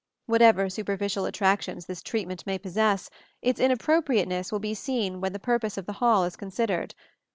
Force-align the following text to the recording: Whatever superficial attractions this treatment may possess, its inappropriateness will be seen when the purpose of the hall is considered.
Whatever 0.25 0.67
superficial 0.67 1.25
attractions 1.25 1.85
this 1.85 2.01
treatment 2.01 2.47
may 2.47 2.57
possess, 2.57 3.11
its 3.43 3.59
inappropriateness 3.59 4.51
will 4.51 4.57
be 4.57 4.73
seen 4.73 5.21
when 5.21 5.31
the 5.31 5.37
purpose 5.37 5.77
of 5.77 5.85
the 5.85 5.93
hall 6.01 6.23
is 6.23 6.35
considered. 6.35 6.95